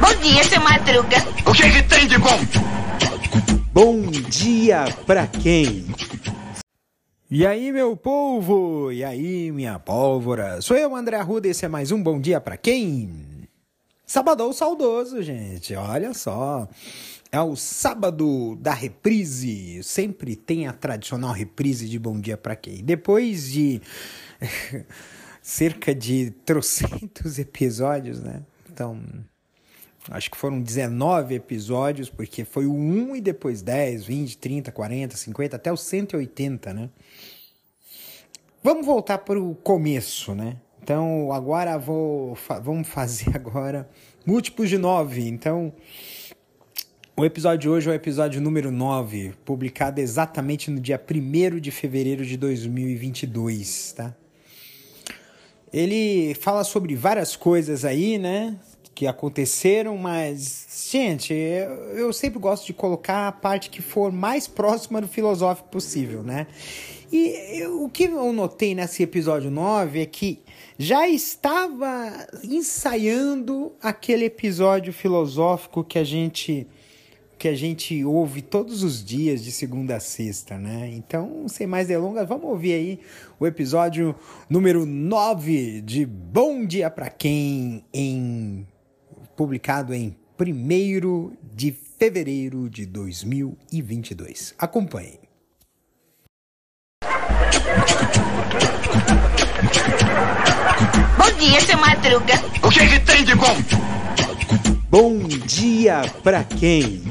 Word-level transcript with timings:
Bom 0.00 0.14
dia, 0.22 0.44
seu 0.44 0.60
Madruga. 0.60 1.16
O 1.44 1.52
que, 1.52 1.70
que 1.70 1.82
tem 1.82 2.06
de 2.06 2.18
bom? 2.18 2.38
Bom 3.72 4.02
dia 4.10 4.84
pra 5.04 5.26
quem? 5.26 5.86
E 7.28 7.44
aí, 7.44 7.72
meu 7.72 7.96
povo? 7.96 8.92
E 8.92 9.02
aí, 9.02 9.50
minha 9.50 9.78
pólvora? 9.80 10.62
Sou 10.62 10.76
eu, 10.76 10.94
André 10.94 11.16
Arruda, 11.16 11.48
e 11.48 11.50
esse 11.50 11.64
é 11.64 11.68
mais 11.68 11.90
um 11.90 12.00
Bom 12.00 12.20
Dia 12.20 12.40
Pra 12.40 12.56
Quem? 12.56 13.10
Sabadão 14.06 14.52
saudoso, 14.52 15.20
gente, 15.22 15.74
olha 15.74 16.14
só. 16.14 16.68
É 17.32 17.40
o 17.40 17.56
sábado 17.56 18.54
da 18.60 18.72
reprise. 18.72 19.82
Sempre 19.82 20.36
tem 20.36 20.68
a 20.68 20.72
tradicional 20.72 21.32
reprise 21.32 21.88
de 21.88 21.98
Bom 21.98 22.20
Dia 22.20 22.36
Pra 22.36 22.54
Quem. 22.54 22.84
Depois 22.84 23.50
de 23.50 23.82
cerca 25.46 25.94
de 25.94 26.32
trocentos 26.44 27.38
episódios, 27.38 28.20
né? 28.20 28.42
Então, 28.68 29.00
acho 30.10 30.28
que 30.28 30.36
foram 30.36 30.60
19 30.60 31.36
episódios, 31.36 32.10
porque 32.10 32.44
foi 32.44 32.66
o 32.66 32.74
1 32.74 33.14
e 33.14 33.20
depois 33.20 33.62
10, 33.62 34.06
20, 34.06 34.38
30, 34.38 34.72
40, 34.72 35.16
50, 35.16 35.54
até 35.54 35.72
o 35.72 35.76
180, 35.76 36.74
né? 36.74 36.90
Vamos 38.60 38.84
voltar 38.84 39.18
para 39.18 39.40
o 39.40 39.54
começo, 39.54 40.34
né? 40.34 40.56
Então, 40.82 41.32
agora 41.32 41.78
vou 41.78 42.36
vamos 42.60 42.88
fazer 42.88 43.30
agora 43.38 43.88
múltiplos 44.26 44.68
de 44.68 44.78
9. 44.78 45.28
Então, 45.28 45.72
o 47.16 47.24
episódio 47.24 47.60
de 47.60 47.68
hoje 47.68 47.88
é 47.88 47.92
o 47.92 47.94
episódio 47.94 48.40
número 48.40 48.72
9, 48.72 49.34
publicado 49.44 50.00
exatamente 50.00 50.72
no 50.72 50.80
dia 50.80 51.00
1 51.00 51.60
de 51.60 51.70
fevereiro 51.70 52.26
de 52.26 52.36
2022, 52.36 53.92
tá? 53.92 54.12
Ele 55.72 56.34
fala 56.34 56.64
sobre 56.64 56.94
várias 56.94 57.36
coisas 57.36 57.84
aí, 57.84 58.18
né? 58.18 58.56
Que 58.94 59.06
aconteceram, 59.06 59.96
mas, 59.98 60.88
gente, 60.90 61.34
eu, 61.34 62.12
sempre 62.12 62.38
gosto 62.38 62.66
de 62.66 62.72
colocar 62.72 63.28
a 63.28 63.32
parte 63.32 63.68
que 63.68 63.82
for 63.82 64.10
mais 64.10 64.46
próxima 64.46 65.00
do 65.00 65.08
filosófico 65.08 65.68
possível, 65.68 66.22
né? 66.22 66.46
E 67.12 67.60
eu, 67.60 67.84
o 67.84 67.90
que 67.90 68.04
eu 68.04 68.32
notei 68.32 68.74
nesse 68.74 69.02
episódio 69.02 69.50
9 69.50 70.00
é 70.00 70.06
que 70.06 70.40
já 70.78 71.08
estava 71.08 72.26
ensaiando 72.42 73.72
aquele 73.80 74.24
episódio 74.24 74.92
filosófico 74.92 75.84
que 75.84 75.98
a 75.98 76.04
gente 76.04 76.66
que 77.38 77.48
a 77.48 77.54
gente 77.54 78.04
ouve 78.04 78.40
todos 78.40 78.82
os 78.82 79.04
dias 79.04 79.42
de 79.42 79.52
segunda 79.52 79.96
a 79.96 80.00
sexta, 80.00 80.56
né? 80.56 80.90
Então, 80.92 81.46
sem 81.48 81.66
mais 81.66 81.88
delongas, 81.88 82.26
vamos 82.28 82.46
ouvir 82.46 82.72
aí 82.72 83.00
o 83.38 83.46
episódio 83.46 84.14
número 84.48 84.86
9 84.86 85.82
de 85.82 86.06
Bom 86.06 86.64
Dia 86.64 86.90
para 86.90 87.10
quem 87.10 87.84
em 87.92 88.66
publicado 89.36 89.92
em 89.92 90.16
1 90.40 91.32
de 91.54 91.72
fevereiro 91.98 92.70
de 92.70 92.86
2022. 92.86 94.54
Acompanhem. 94.58 95.20
Bom 101.18 101.38
dia, 101.38 101.60
seu 101.60 101.78
Madruga. 101.78 102.34
O 102.62 102.70
que, 102.70 102.86
que 102.86 103.00
tem 103.00 103.24
de 103.24 103.34
bom? 103.34 103.54
Bom 104.88 105.18
dia 105.18 106.02
pra 106.22 106.44
quem? 106.44 107.02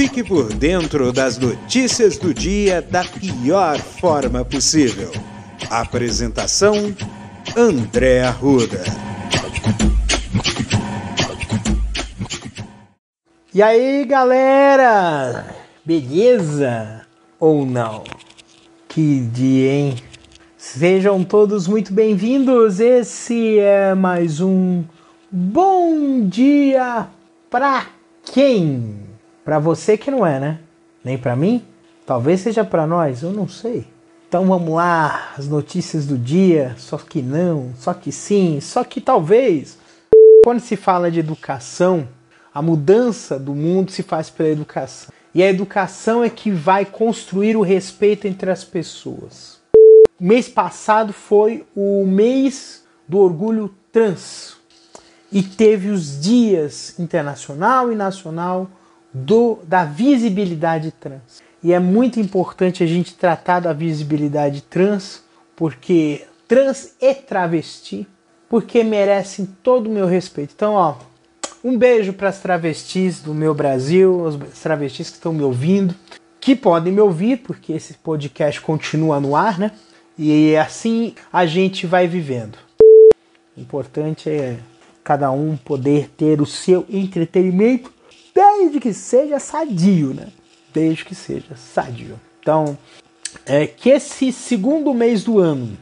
Fique 0.00 0.24
por 0.24 0.50
dentro 0.54 1.12
das 1.12 1.36
notícias 1.36 2.16
do 2.16 2.32
dia 2.32 2.80
da 2.80 3.04
pior 3.04 3.78
forma 3.78 4.42
possível. 4.42 5.12
Apresentação: 5.68 6.96
André 7.54 8.22
Arruda. 8.22 8.82
E 13.52 13.62
aí, 13.62 14.06
galera? 14.06 15.54
Beleza 15.84 17.02
ou 17.38 17.66
não? 17.66 18.02
Que 18.88 19.20
dia, 19.20 19.70
hein? 19.70 19.96
Sejam 20.56 21.22
todos 21.22 21.68
muito 21.68 21.92
bem-vindos. 21.92 22.80
Esse 22.80 23.58
é 23.58 23.94
mais 23.94 24.40
um 24.40 24.82
Bom 25.30 26.26
Dia 26.26 27.06
pra 27.50 27.86
quem? 28.24 28.99
Pra 29.44 29.58
você 29.58 29.96
que 29.96 30.10
não 30.10 30.26
é, 30.26 30.38
né? 30.38 30.58
Nem 31.02 31.16
pra 31.16 31.34
mim? 31.34 31.64
Talvez 32.06 32.40
seja 32.40 32.64
pra 32.64 32.86
nós, 32.86 33.22
eu 33.22 33.32
não 33.32 33.48
sei. 33.48 33.86
Então 34.28 34.46
vamos 34.46 34.74
lá, 34.74 35.32
as 35.36 35.48
notícias 35.48 36.06
do 36.06 36.16
dia, 36.16 36.74
só 36.78 36.96
que 36.96 37.20
não, 37.20 37.72
só 37.76 37.92
que 37.92 38.12
sim, 38.12 38.60
só 38.60 38.84
que 38.84 39.00
talvez. 39.00 39.78
Quando 40.44 40.60
se 40.60 40.76
fala 40.76 41.10
de 41.10 41.18
educação, 41.18 42.08
a 42.52 42.62
mudança 42.62 43.38
do 43.38 43.54
mundo 43.54 43.90
se 43.90 44.02
faz 44.02 44.30
pela 44.30 44.48
educação. 44.48 45.12
E 45.34 45.42
a 45.42 45.48
educação 45.48 46.22
é 46.24 46.30
que 46.30 46.50
vai 46.50 46.84
construir 46.84 47.56
o 47.56 47.62
respeito 47.62 48.26
entre 48.26 48.50
as 48.50 48.64
pessoas. 48.64 49.58
Mês 50.18 50.48
passado 50.48 51.12
foi 51.12 51.64
o 51.74 52.04
mês 52.04 52.84
do 53.08 53.18
orgulho 53.18 53.74
trans 53.92 54.56
e 55.32 55.42
teve 55.42 55.88
os 55.88 56.20
dias 56.20 56.98
internacional 56.98 57.90
e 57.90 57.94
nacional 57.94 58.68
do, 59.12 59.58
da 59.64 59.84
visibilidade 59.84 60.90
trans. 60.92 61.42
E 61.62 61.72
é 61.72 61.78
muito 61.78 62.18
importante 62.18 62.82
a 62.82 62.86
gente 62.86 63.14
tratar 63.14 63.60
da 63.60 63.72
visibilidade 63.72 64.62
trans, 64.62 65.22
porque 65.54 66.22
trans 66.48 66.94
e 67.00 67.14
travesti, 67.14 68.06
porque 68.48 68.82
merecem 68.82 69.46
todo 69.62 69.88
o 69.88 69.92
meu 69.92 70.06
respeito. 70.06 70.52
Então, 70.56 70.72
ó, 70.72 70.96
um 71.62 71.76
beijo 71.76 72.14
para 72.14 72.30
as 72.30 72.40
travestis 72.40 73.20
do 73.20 73.34
meu 73.34 73.54
Brasil, 73.54 74.22
os 74.22 74.58
travestis 74.60 75.10
que 75.10 75.16
estão 75.16 75.32
me 75.32 75.42
ouvindo, 75.42 75.94
que 76.40 76.56
podem 76.56 76.92
me 76.92 77.00
ouvir, 77.00 77.38
porque 77.38 77.74
esse 77.74 77.94
podcast 77.94 78.60
continua 78.62 79.20
no 79.20 79.36
ar, 79.36 79.58
né? 79.58 79.72
E 80.18 80.56
assim 80.56 81.14
a 81.32 81.44
gente 81.44 81.86
vai 81.86 82.08
vivendo. 82.08 82.56
O 83.56 83.60
importante 83.60 84.30
é 84.30 84.58
cada 85.04 85.30
um 85.30 85.56
poder 85.56 86.08
ter 86.16 86.40
o 86.40 86.46
seu 86.46 86.86
entretenimento 86.88 87.92
desde 88.34 88.80
que 88.80 88.92
seja 88.92 89.38
sadio, 89.38 90.14
né? 90.14 90.28
Desde 90.72 91.04
que 91.04 91.14
seja 91.14 91.56
sadio. 91.56 92.20
Então, 92.40 92.76
é, 93.46 93.66
que 93.66 93.90
esse 93.90 94.32
segundo 94.32 94.92
mês 94.94 95.24
do 95.24 95.38
ano 95.38 95.76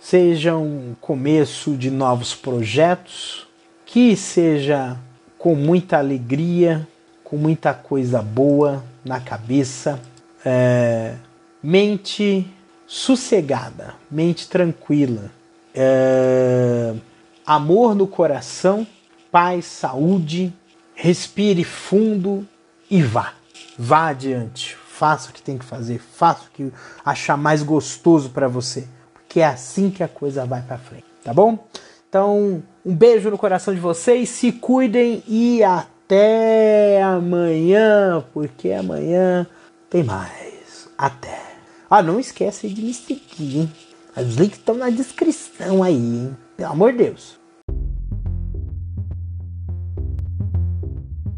seja 0.00 0.56
um 0.56 0.94
começo 1.00 1.76
de 1.76 1.90
novos 1.90 2.34
projetos, 2.34 3.46
que 3.84 4.16
seja 4.16 4.96
com 5.38 5.54
muita 5.54 5.98
alegria, 5.98 6.86
com 7.24 7.36
muita 7.36 7.72
coisa 7.74 8.22
boa 8.22 8.84
na 9.04 9.20
cabeça, 9.20 10.00
é, 10.44 11.14
mente 11.62 12.46
sossegada, 12.86 13.94
mente 14.10 14.48
tranquila, 14.48 15.30
é, 15.74 16.94
amor 17.46 17.94
no 17.94 18.06
coração, 18.06 18.86
paz, 19.30 19.64
saúde, 19.66 20.52
respire 21.00 21.64
fundo 21.64 22.46
e 22.90 23.02
vá. 23.02 23.32
Vá 23.78 24.08
adiante, 24.08 24.76
faça 24.76 25.30
o 25.30 25.32
que 25.32 25.40
tem 25.40 25.56
que 25.56 25.64
fazer, 25.64 25.98
faça 25.98 26.44
o 26.44 26.50
que 26.52 26.70
achar 27.02 27.38
mais 27.38 27.62
gostoso 27.62 28.28
para 28.28 28.46
você, 28.46 28.86
porque 29.14 29.40
é 29.40 29.46
assim 29.46 29.90
que 29.90 30.02
a 30.02 30.08
coisa 30.08 30.44
vai 30.44 30.60
para 30.60 30.76
frente, 30.76 31.06
tá 31.24 31.32
bom? 31.32 31.66
Então, 32.06 32.62
um 32.84 32.94
beijo 32.94 33.30
no 33.30 33.38
coração 33.38 33.72
de 33.72 33.80
vocês, 33.80 34.28
se 34.28 34.52
cuidem 34.52 35.22
e 35.26 35.64
até 35.64 37.02
amanhã, 37.02 38.22
porque 38.34 38.70
amanhã 38.70 39.46
tem 39.88 40.04
mais. 40.04 40.86
Até. 40.98 41.40
Ah, 41.88 42.02
não 42.02 42.20
esquece 42.20 42.68
de 42.68 42.82
me 42.82 42.92
seguir, 42.92 43.60
hein? 43.60 43.72
Os 44.14 44.34
links 44.34 44.58
estão 44.58 44.74
na 44.74 44.90
descrição 44.90 45.82
aí, 45.82 45.94
hein? 45.94 46.36
Pelo 46.58 46.72
amor 46.72 46.92
de 46.92 46.98
Deus. 46.98 47.39